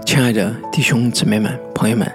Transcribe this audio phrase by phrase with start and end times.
[0.00, 2.10] 亲爱的弟兄姊妹们、朋友们，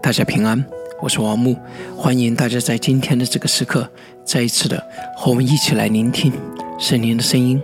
[0.00, 0.64] 大家平安，
[1.00, 1.56] 我是王木，
[1.96, 3.88] 欢迎大家在今天的这个时刻，
[4.24, 4.82] 再一次的
[5.16, 6.32] 和我们一起来聆听
[6.78, 7.60] 圣灵的声音。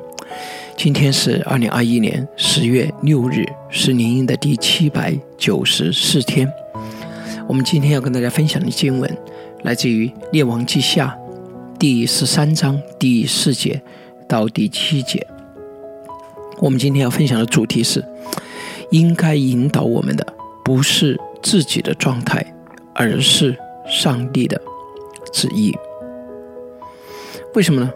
[0.76, 6.50] 今天是二零二一年十月六日，是灵音的第七百九十四天。
[7.46, 9.18] 我们今天要跟大家分享的经文，
[9.62, 11.16] 来自于《列王记下》
[11.78, 13.80] 第十三章第四节
[14.28, 15.26] 到第七节。
[16.58, 18.04] 我们今天要分享的主题是。
[18.90, 20.26] 应该引导我们的
[20.64, 22.54] 不是自己的状态，
[22.94, 23.56] 而是
[23.86, 24.60] 上帝的
[25.32, 25.74] 旨意。
[27.54, 27.90] 为什么呢？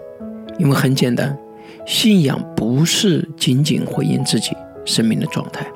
[0.59, 1.39] 因为很简单，
[1.87, 4.51] 信仰不是仅仅回应自己
[4.85, 5.67] 生命的状态。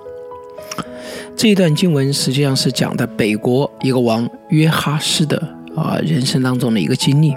[1.35, 5.37] 这一段经文实际上是讲的北国一个王约哈斯的
[5.74, 7.35] 啊人生当中的一个经历，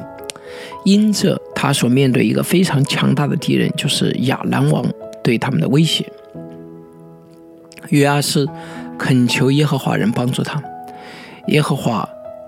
[0.86, 4.86] 因着他所面对一个非常强大的敌人，就是亚兰王
[5.22, 6.06] 对他们的威胁。
[7.90, 8.48] 约阿斯
[8.98, 10.62] 恳求耶和华人帮助他，
[11.48, 12.08] 耶和华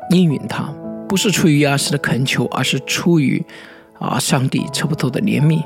[0.09, 0.63] 应允他，
[1.07, 3.43] 不是出于约阿斯的恳求，而是出于
[3.99, 5.63] 啊上帝测不透的怜悯。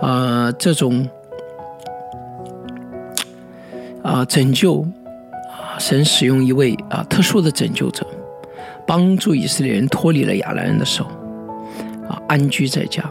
[0.00, 1.08] 啊，这种
[4.02, 4.82] 啊拯救
[5.48, 8.06] 啊，神使用一位啊特殊的拯救者，
[8.86, 11.04] 帮助以色列人脱离了亚兰人的手，
[12.08, 13.02] 啊安居在家。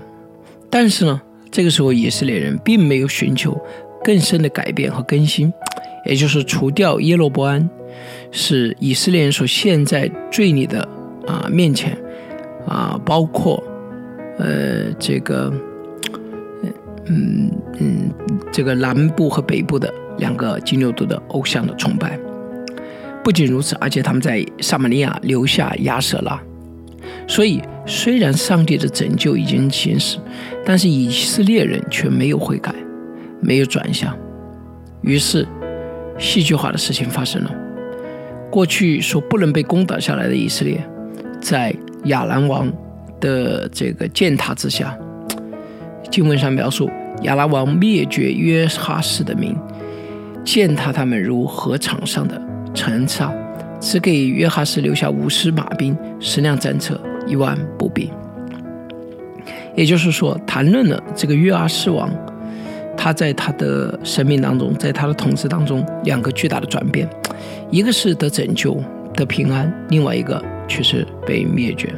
[0.69, 3.56] 但是呢，这个时候以色列人并没有寻求。
[4.06, 5.52] 更深的改变和更新，
[6.06, 7.67] 也就是除掉耶罗伯安，
[8.30, 10.88] 是以色列人所陷在罪里的
[11.25, 11.97] 啊面前
[12.67, 13.64] 啊，包括
[14.38, 15.52] 呃这个
[17.08, 18.12] 嗯嗯
[18.52, 22.19] 这个南部和北部的两个金牛犊的偶像的崇拜。
[23.23, 26.40] 不仅如此，而且他们在撒玛利亚留下亚舍拉。
[27.28, 30.19] 所以，虽然上帝的拯救已经行使，
[30.64, 32.72] 但是以色列人却没有悔改。
[33.45, 34.17] 没有转向，
[35.01, 35.47] 于是
[36.17, 37.51] 戏剧化的事情发生了。
[38.50, 40.83] 过去所不能被攻打下来的以色列，
[41.39, 42.72] 在亚兰王
[43.19, 44.97] 的这个践踏之下，
[46.09, 46.89] 经文上描述
[47.22, 49.55] 亚兰王灭绝约哈斯的民，
[50.44, 52.41] 践踏他们如河场上的
[52.73, 53.31] 尘沙，
[53.79, 58.09] 只给约哈斯留下五十马兵、十辆战车、一万步兵。
[59.75, 62.09] 也就是说，谈论了这个约阿斯王。
[63.05, 67.07] 他在他的生命当中，在他的统治当中，两个巨大的转变，
[67.69, 68.75] 一个是得拯救、
[69.13, 71.93] 得平安，另外一个却是被灭绝。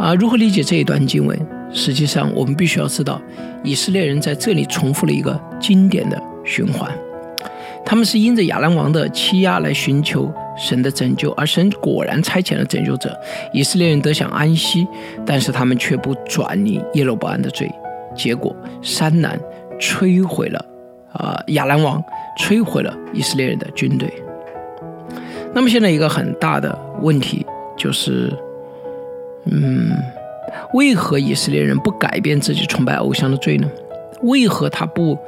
[0.00, 1.38] 啊，如何理解这一段经文？
[1.72, 3.22] 实际上，我们必须要知道，
[3.62, 6.90] 以色列人在这里重复了一个经典的循环。
[7.86, 13.16] 他们是因着亚兰王的欺压来寻求神的拯救，而神果然差遣了拯救者，
[13.52, 14.88] 以色列人得享安息，
[15.24, 17.70] 但是他们却不转离耶路伯安的罪。
[18.22, 19.40] 结果，山南
[19.80, 20.62] 摧毁了
[21.12, 22.02] 啊，亚兰王
[22.38, 24.12] 摧毁了以色列人的军队。
[25.54, 27.46] 那么现在一个很大的问题
[27.78, 28.30] 就是，
[29.46, 29.90] 嗯，
[30.74, 33.66] 为何以色列人不改变自己崇拜偶像的罪呢？
[34.22, 35.18] 为何他不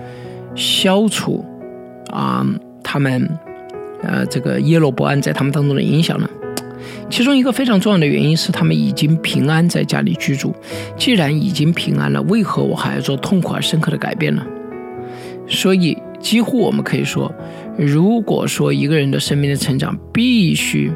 [0.54, 1.42] 消除
[2.10, 2.46] 啊
[2.82, 3.26] 他们
[4.02, 6.28] 呃这个耶罗伯安在他们当中的影响呢？
[7.10, 10.54] 其中一个非常重要的原因是，他们已经平安在家里居住。
[10.96, 14.42] 既然已经平安了，为何我还要做痛苦而深刻的改变呢？
[15.46, 17.30] 所以，几乎我们可以说，
[17.76, 20.90] 如果说一个人的生命的成长必须，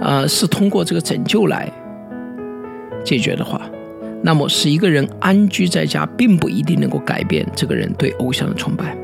[0.00, 1.70] 呃，是通过这个拯救来
[3.04, 3.60] 解决的话，
[4.22, 8.96] 那么使一个人安居在家，并不一定能够改变这个人对偶像的崇拜。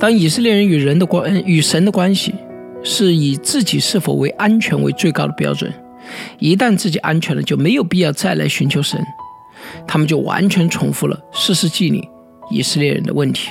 [0.00, 2.34] 当以色列人与人的关与神的关系。
[2.82, 5.72] 是以自己是否为安全为最高的标准，
[6.38, 9.00] 一旦自己安全了，就没有必要再来寻求神。
[9.86, 12.08] 他们就完全重复了四世纪里
[12.50, 13.50] 以色列人的问题。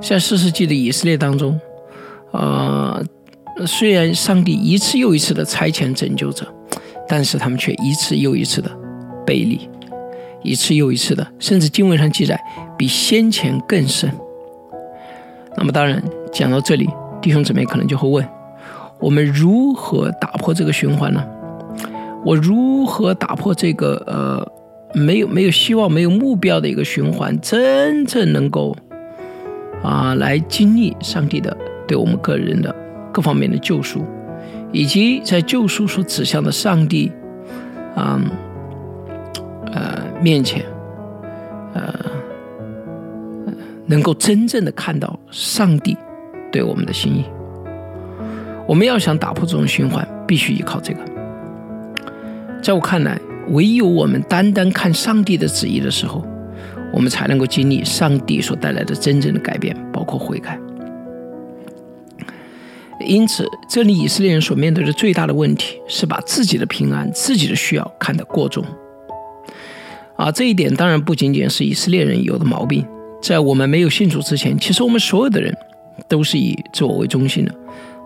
[0.00, 1.58] 在四世纪的以色列当中，
[2.32, 3.02] 呃，
[3.66, 6.46] 虽然上帝一次又一次的差遣拯救者，
[7.08, 8.70] 但是他们却一次又一次的
[9.26, 9.68] 背离，
[10.42, 12.38] 一次又一次的，甚至经文上记载
[12.76, 14.12] 比先前更甚。
[15.56, 16.88] 那么，当然讲到这里，
[17.22, 18.28] 弟兄姊妹可能就会问。
[19.02, 21.22] 我们如何打破这个循环呢？
[22.24, 24.46] 我如何打破这个呃
[24.94, 28.76] 没有没有希望、没有目标的一个循环，真正能够
[29.82, 31.56] 啊来经历上帝的
[31.88, 32.72] 对我们个人的
[33.12, 34.04] 各方面的救赎，
[34.70, 37.10] 以及在救赎所指向的上帝
[37.96, 38.20] 啊
[39.72, 40.64] 呃面前
[41.74, 41.92] 呃
[43.86, 45.98] 能够真正的看到上帝
[46.52, 47.24] 对我们的心意。
[48.72, 51.00] 我们要想打破这种循环，必须依靠这个。
[52.62, 56.24] 在我看来，唯有我们单单看上帝的旨意的时候，
[56.90, 60.58] 我们才能够经历上帝所带来的真正的改变，包括悔改。
[63.06, 68.64] 因此，这里以色列人所面对的最大的问题是把自己的平安、自己的需要看得过重。
[70.16, 72.86] 啊，这一点当然不仅仅是以色列人有的毛病，
[73.20, 75.54] 在我们没有信主之前，其实我们所有的人
[76.08, 77.54] 都是以自我为中心的，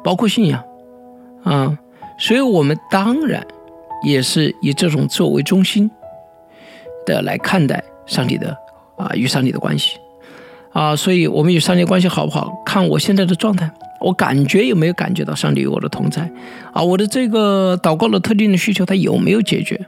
[0.07, 0.63] 包括信仰。
[1.43, 1.77] 啊，
[2.17, 3.45] 所以我们当然
[4.05, 5.91] 也是以这种自我为中心
[7.05, 8.57] 的来看待上帝的
[8.97, 9.99] 啊与上帝的关系。
[10.73, 13.69] 啊，所以我们与上帝关系好不好，看我现在的状态。
[14.01, 16.31] 我感觉有没有感觉到上帝与我的同在？
[16.73, 19.87] 啊，我的这个祷告的特定的需求，他有没有解决？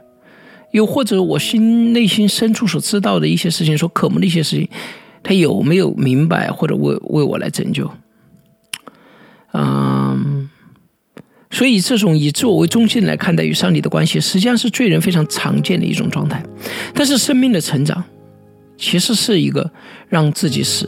[0.71, 4.67] 又或者我心内心深处所知道的一些事情，所渴慕的一些事情，
[5.23, 7.89] 他有没有明白或者为为我来拯救？
[9.51, 10.49] 嗯，
[11.49, 16.43] 所以这种以自我为中心来看待与上帝的关系，实际上是罪人非常常见的一种状态。
[16.93, 18.03] 但是生命的成长，
[18.77, 19.71] 其实是一个
[20.07, 20.87] 让自己死，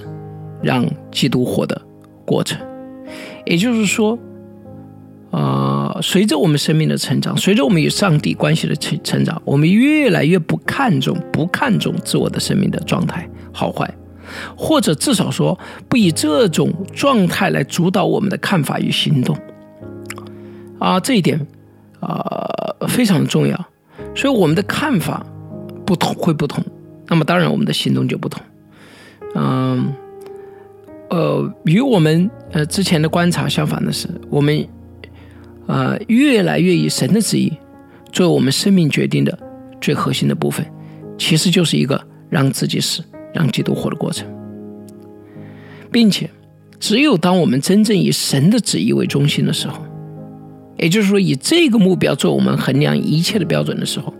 [0.61, 1.81] 让基督活的
[2.25, 2.59] 过程。
[3.45, 4.17] 也就是说，
[5.31, 13.91] 啊，随着我们生命的成长，随着我们与上帝关系的成成长，我们越来越不看重、不看重自我的生命的状态好坏，
[14.55, 15.57] 或者至少说
[15.87, 19.37] 不以这种状态来主导我们的看法与行动。
[20.79, 21.39] 啊，这一点
[21.99, 23.65] 啊非常重要。
[24.15, 25.25] 所以我们的看法
[25.85, 26.63] 不同会不同，
[27.07, 28.41] 那么当然我们的行动就不同。
[29.35, 29.93] 嗯。
[31.13, 34.65] 呃，与我们呃之前的观察相反的是，我们
[35.67, 37.51] 呃越来越以神的旨意
[38.13, 39.37] 作为我们生命决定的
[39.81, 40.65] 最核心的部分，
[41.17, 44.27] 其实就是一个让自己死、让基督活的过程，
[45.91, 46.29] 并且
[46.79, 49.83] 只有当我们真正以神的旨意为中心的时候，
[50.77, 54.13] 也就是说以这个目标做我们衡量一切的标准的时候，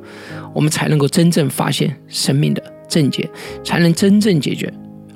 [0.54, 3.30] 我们才能够真正发现生命的症结，
[3.64, 4.72] 才能真正解决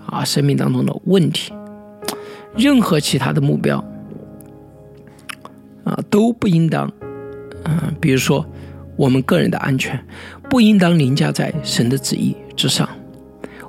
[0.07, 1.53] 啊生命当中的问题。
[2.57, 3.83] 任何其他的目标
[5.83, 6.91] 啊，都不应当，
[7.65, 8.45] 嗯，比如说
[8.95, 10.03] 我们个人的安全，
[10.49, 12.89] 不应当凌驾在神的旨意之上。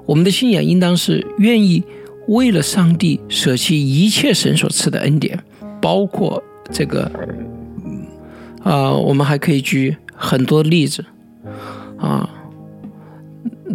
[0.06, 1.82] 我们的信仰应当是愿意
[2.29, 5.38] 为了上帝舍弃一切神所赐的恩典，
[5.82, 7.11] 包括这个，
[8.62, 11.05] 啊，我们还可以举很多例子，
[11.99, 12.31] 啊，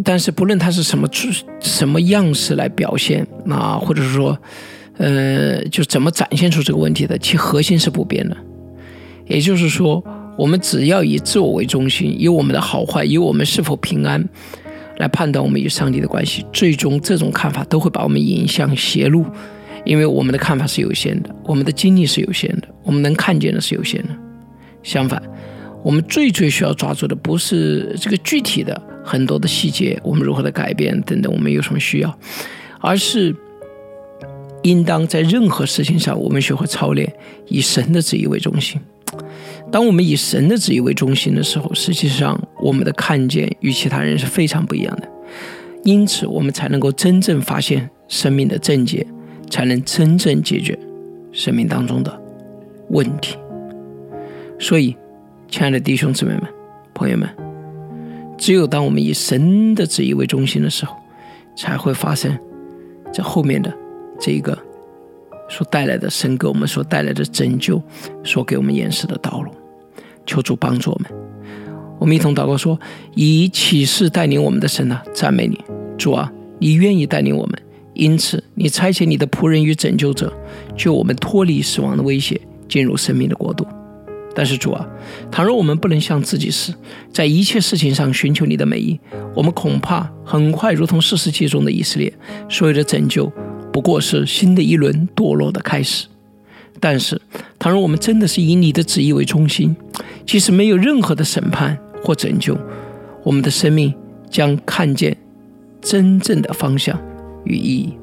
[0.02, 1.28] 但是不论它是什么出
[1.60, 4.36] 什么样式来表现啊，或者是说。
[4.98, 7.16] 呃，就怎么展现出这个问题的？
[7.16, 8.36] 其核心是不变的，
[9.26, 10.04] 也就是说，
[10.36, 14.22] 我们只要以自我为中心，以我们的好坏，以我们是否平安
[14.98, 19.26] 来判断我们与上帝的关系，最终这种看法都会把我们引向邪路，
[19.84, 24.08] 因为我们的看法是有限的，我们的精力是有限的，我们能看见的是有限的。
[24.82, 25.22] 相反，
[25.82, 32.18] 我们最最需要抓住的不是这个具体的很多的细节，我们如何的改变等等，我们有什么需要，
[32.80, 33.34] 而是。
[34.64, 37.12] 应当在任何事情上，我们学会操练
[37.48, 38.80] 以神的旨意为中心。
[39.70, 45.08] 当我们以神的旨意为中心的时候，实际上我们的看见与其他人是非常不一样的。
[45.84, 49.06] 因此，我们才能够真正发现生命的症结，
[49.50, 50.78] 才能真正解决
[51.32, 52.22] 生命当中的
[52.88, 53.36] 问题。
[54.58, 54.96] 所以，
[55.48, 56.42] 亲爱的弟兄姊妹们、
[56.94, 57.28] 朋友们，
[58.38, 60.96] 只有当我们以神的旨意为中心的时候，
[61.56, 62.38] 才会发生
[63.12, 63.72] 这后面的。
[64.20, 64.56] 这一个
[65.52, 67.80] 所带来的神给我们所带来的拯救，
[68.24, 69.50] 所给我们演示的道路，
[70.24, 71.12] 求主帮助我们。
[71.98, 72.80] 我们一同祷告说：
[73.14, 75.62] 以启示带领我们的神啊，赞美你，
[75.98, 80.32] 主啊，你愿意带领我们，因此你差遣你的仆人与拯救者，
[80.74, 83.66] 救我们脱离死亡的威胁，进入生命的国度。
[84.34, 84.88] 但是主啊，
[85.30, 86.72] 倘若我们不能向自己死，
[87.12, 88.98] 在一切事情上寻求你的美意，
[89.34, 92.10] 我们恐怕很快如同四世纪中的以色列，
[92.48, 93.30] 所有的拯救。
[93.72, 96.06] 不过是新的一轮堕落的开始，
[96.78, 97.20] 但是，
[97.58, 99.74] 倘若我们真的是以你的旨意为中心，
[100.26, 102.56] 即使没有任何的审判或拯救，
[103.22, 103.94] 我们的生命
[104.28, 105.16] 将看见
[105.80, 107.00] 真正的方向
[107.44, 107.94] 与意义。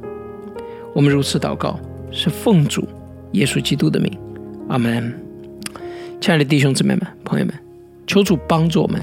[0.93, 1.79] 我们如此祷告，
[2.11, 2.87] 是奉主
[3.33, 4.11] 耶稣基督的名，
[4.69, 5.13] 阿门。
[6.19, 7.53] 亲爱的弟兄姊妹们、朋友们，
[8.07, 8.99] 求主帮助我们，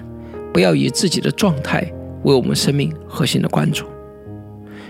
[0.52, 1.80] 不要以自己的状态
[2.24, 3.86] 为我们生命核心的关注。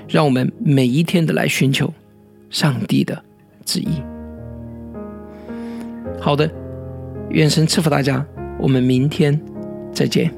[0.08, 1.92] 让我们每一天的来寻求
[2.50, 3.22] 上帝的
[3.64, 4.02] 旨意。
[6.20, 6.50] 好的，
[7.30, 8.24] 愿神赐福大家，
[8.58, 9.40] 我们明天
[9.92, 10.32] 再见。